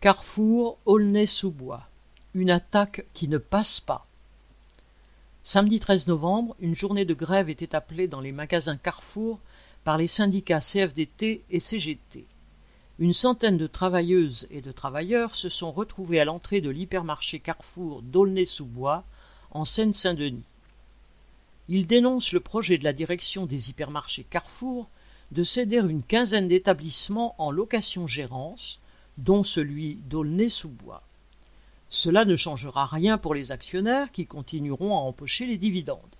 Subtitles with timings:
[0.00, 1.86] Carrefour Aulnay-sous-Bois.
[2.32, 4.06] Une attaque qui ne passe pas.
[5.42, 9.40] Samedi 13 novembre, une journée de grève était appelée dans les magasins Carrefour
[9.84, 12.24] par les syndicats CFDT et CGT.
[12.98, 18.00] Une centaine de travailleuses et de travailleurs se sont retrouvés à l'entrée de l'hypermarché Carrefour
[18.00, 19.04] d'Aulnay-sous-Bois,
[19.50, 20.44] en Seine-Saint-Denis.
[21.68, 24.88] Ils dénoncent le projet de la direction des hypermarchés Carrefour
[25.30, 28.80] de céder une quinzaine d'établissements en location-gérance,
[29.20, 31.02] dont celui d'Aulnay-sous-Bois.
[31.90, 36.16] Cela ne changera rien pour les actionnaires qui continueront à empocher les dividendes.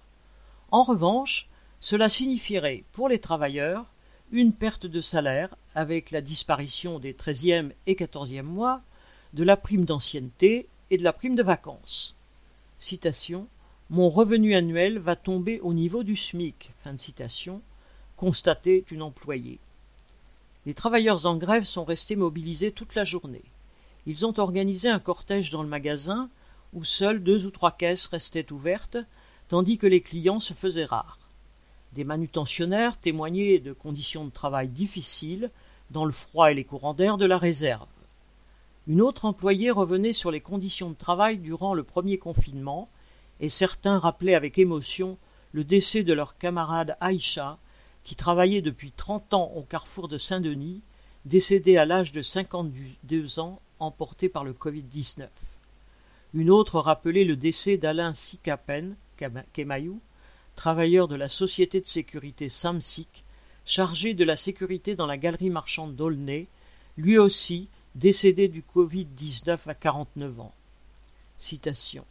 [0.70, 1.48] En revanche,
[1.80, 3.86] cela signifierait pour les travailleurs
[4.32, 8.82] une perte de salaire avec la disparition des treizième et quatorzième mois,
[9.32, 12.16] de la prime d'ancienneté et de la prime de vacances.
[12.78, 13.46] Citation
[13.88, 16.72] Mon revenu annuel va tomber au niveau du SMIC.
[16.82, 17.62] Fin de citation.
[18.16, 19.58] Constatait une employée.
[20.66, 23.44] Les travailleurs en grève sont restés mobilisés toute la journée.
[24.06, 26.28] Ils ont organisé un cortège dans le magasin
[26.72, 28.98] où seules deux ou trois caisses restaient ouvertes,
[29.48, 31.18] tandis que les clients se faisaient rares.
[31.92, 35.50] Des manutentionnaires témoignaient de conditions de travail difficiles
[35.90, 37.88] dans le froid et les courants d'air de la réserve.
[38.86, 42.88] Une autre employée revenait sur les conditions de travail durant le premier confinement,
[43.40, 45.18] et certains rappelaient avec émotion
[45.52, 47.58] le décès de leur camarade Aïcha,
[48.10, 50.80] qui travaillait depuis trente ans au carrefour de Saint-Denis,
[51.26, 55.28] décédée à l'âge de cinquante-deux ans, emportée par le Covid-19.
[56.34, 58.96] Une autre rappelait le décès d'Alain Sikapen,
[59.52, 60.00] Kemayou,
[60.56, 63.22] travailleur de la société de sécurité Samsic,
[63.64, 66.48] chargé de la sécurité dans la galerie marchande d'Aulnay,
[66.96, 70.54] lui aussi décédé du Covid-19 à 49 ans.
[71.38, 72.04] Citation.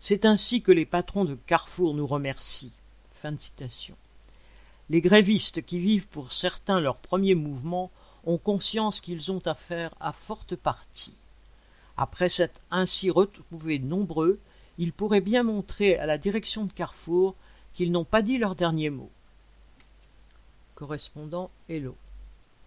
[0.00, 2.72] C'est ainsi que les patrons de Carrefour nous remercient.
[3.20, 3.96] Fin de citation.
[4.92, 7.90] Les grévistes qui vivent pour certains leur premier mouvement
[8.24, 11.16] ont conscience qu'ils ont affaire à forte partie.
[11.96, 14.38] Après s'être ainsi retrouvés nombreux,
[14.76, 17.36] ils pourraient bien montrer à la direction de Carrefour
[17.72, 19.10] qu'ils n'ont pas dit leur dernier mot.
[20.74, 21.96] Correspondant Hello.